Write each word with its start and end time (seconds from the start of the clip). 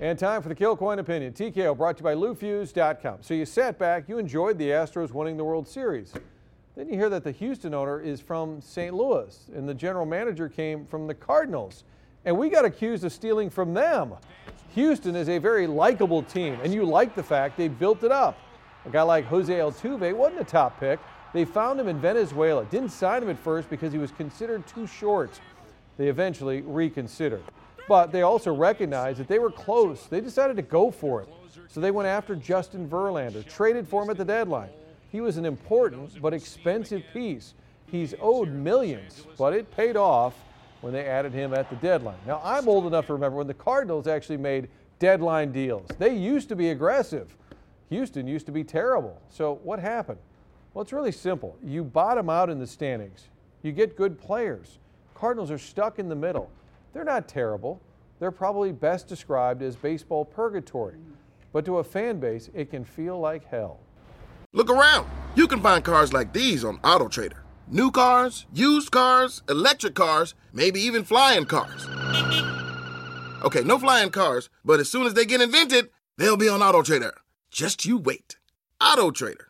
And 0.00 0.18
time 0.18 0.42
for 0.42 0.48
the 0.48 0.56
Kilcoyne 0.56 0.98
Opinion. 0.98 1.32
TKO 1.32 1.76
brought 1.76 1.98
to 1.98 2.00
you 2.00 2.04
by 2.04 2.14
LouFusz.com. 2.16 3.18
So 3.20 3.32
you 3.32 3.46
sat 3.46 3.78
back, 3.78 4.08
you 4.08 4.18
enjoyed 4.18 4.58
the 4.58 4.70
Astros 4.70 5.12
winning 5.12 5.36
the 5.36 5.44
World 5.44 5.68
Series. 5.68 6.12
Then 6.74 6.88
you 6.88 6.96
hear 6.96 7.08
that 7.10 7.22
the 7.22 7.30
Houston 7.30 7.74
owner 7.74 8.00
is 8.00 8.20
from 8.20 8.60
St. 8.60 8.92
Louis 8.92 9.48
and 9.54 9.68
the 9.68 9.74
general 9.74 10.04
manager 10.04 10.48
came 10.48 10.84
from 10.84 11.06
the 11.06 11.14
Cardinals. 11.14 11.84
And 12.24 12.36
we 12.36 12.48
got 12.48 12.64
accused 12.64 13.04
of 13.04 13.12
stealing 13.12 13.50
from 13.50 13.72
them. 13.72 14.14
Houston 14.74 15.14
is 15.14 15.28
a 15.28 15.38
very 15.38 15.68
likable 15.68 16.24
team, 16.24 16.58
and 16.64 16.74
you 16.74 16.84
like 16.84 17.14
the 17.14 17.22
fact 17.22 17.56
they 17.56 17.68
built 17.68 18.02
it 18.02 18.10
up. 18.10 18.36
A 18.86 18.90
guy 18.90 19.02
like 19.02 19.26
Jose 19.26 19.54
Altuve 19.54 20.12
wasn't 20.12 20.40
a 20.40 20.44
top 20.44 20.80
pick. 20.80 20.98
They 21.32 21.44
found 21.44 21.78
him 21.78 21.86
in 21.86 22.00
Venezuela. 22.00 22.64
Didn't 22.64 22.88
sign 22.88 23.22
him 23.22 23.30
at 23.30 23.38
first 23.38 23.70
because 23.70 23.92
he 23.92 23.98
was 23.98 24.10
considered 24.10 24.66
too 24.66 24.88
short. 24.88 25.38
They 25.98 26.08
eventually 26.08 26.62
reconsidered. 26.62 27.44
But 27.88 28.12
they 28.12 28.22
also 28.22 28.54
recognized 28.54 29.18
that 29.18 29.28
they 29.28 29.38
were 29.38 29.50
close. 29.50 30.06
They 30.06 30.20
decided 30.20 30.56
to 30.56 30.62
go 30.62 30.90
for 30.90 31.22
it. 31.22 31.28
So 31.68 31.80
they 31.80 31.90
went 31.90 32.08
after 32.08 32.36
Justin 32.36 32.88
Verlander, 32.88 33.46
traded 33.46 33.88
for 33.88 34.02
him 34.02 34.10
at 34.10 34.16
the 34.16 34.24
deadline. 34.24 34.70
He 35.10 35.20
was 35.20 35.36
an 35.36 35.44
important 35.44 36.20
but 36.20 36.32
expensive 36.32 37.02
piece. 37.12 37.54
He's 37.86 38.14
owed 38.20 38.48
millions, 38.48 39.26
but 39.38 39.52
it 39.52 39.70
paid 39.76 39.96
off 39.96 40.34
when 40.80 40.92
they 40.92 41.06
added 41.06 41.32
him 41.32 41.54
at 41.54 41.70
the 41.70 41.76
deadline. 41.76 42.18
Now, 42.26 42.40
I'm 42.44 42.68
old 42.68 42.86
enough 42.86 43.06
to 43.06 43.12
remember 43.12 43.38
when 43.38 43.46
the 43.46 43.54
Cardinals 43.54 44.06
actually 44.06 44.36
made 44.38 44.68
deadline 44.98 45.52
deals. 45.52 45.88
They 45.98 46.14
used 46.14 46.48
to 46.48 46.56
be 46.56 46.70
aggressive. 46.70 47.36
Houston 47.90 48.26
used 48.26 48.46
to 48.46 48.52
be 48.52 48.64
terrible. 48.64 49.20
So 49.30 49.60
what 49.62 49.78
happened? 49.78 50.18
Well, 50.72 50.82
it's 50.82 50.92
really 50.92 51.12
simple. 51.12 51.56
You 51.62 51.84
bottom 51.84 52.28
out 52.28 52.50
in 52.50 52.58
the 52.58 52.66
standings. 52.66 53.28
You 53.62 53.72
get 53.72 53.96
good 53.96 54.18
players. 54.18 54.78
Cardinals 55.14 55.50
are 55.50 55.58
stuck 55.58 55.98
in 55.98 56.08
the 56.08 56.16
middle. 56.16 56.50
They're 56.94 57.04
not 57.04 57.26
terrible. 57.26 57.82
They're 58.20 58.30
probably 58.30 58.70
best 58.70 59.08
described 59.08 59.62
as 59.62 59.74
baseball 59.74 60.24
purgatory. 60.24 60.94
But 61.52 61.64
to 61.64 61.78
a 61.78 61.84
fan 61.84 62.20
base, 62.20 62.50
it 62.54 62.70
can 62.70 62.84
feel 62.84 63.18
like 63.18 63.44
hell. 63.44 63.80
Look 64.52 64.70
around. 64.70 65.10
You 65.34 65.48
can 65.48 65.60
find 65.60 65.84
cars 65.84 66.12
like 66.12 66.32
these 66.32 66.64
on 66.64 66.78
AutoTrader. 66.78 67.38
New 67.66 67.90
cars, 67.90 68.46
used 68.52 68.92
cars, 68.92 69.42
electric 69.48 69.94
cars, 69.94 70.34
maybe 70.52 70.80
even 70.80 71.02
flying 71.02 71.46
cars. 71.46 71.86
Okay, 73.42 73.62
no 73.62 73.78
flying 73.78 74.10
cars, 74.10 74.48
but 74.64 74.78
as 74.78 74.88
soon 74.88 75.06
as 75.06 75.14
they 75.14 75.24
get 75.24 75.40
invented, 75.40 75.90
they'll 76.16 76.36
be 76.36 76.48
on 76.48 76.60
AutoTrader. 76.60 77.12
Just 77.50 77.84
you 77.84 77.98
wait. 77.98 78.36
AutoTrader. 78.80 79.46